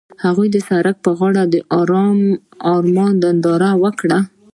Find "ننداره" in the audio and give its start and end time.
3.23-3.71